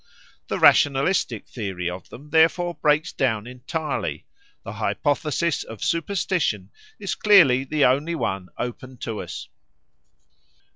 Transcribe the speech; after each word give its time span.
The 0.47 0.57
rationalistic 0.57 1.47
theory 1.47 1.87
of 1.87 2.09
them 2.09 2.31
therefore 2.31 2.73
breaks 2.73 3.11
down 3.13 3.45
entirely; 3.45 4.25
the 4.63 4.71
hypothesis 4.73 5.63
of 5.63 5.83
superstition 5.83 6.71
is 6.99 7.13
clearly 7.13 7.65
the 7.65 7.85
only 7.85 8.15
one 8.15 8.49
open 8.57 8.97
to 8.97 9.21
us. 9.21 9.47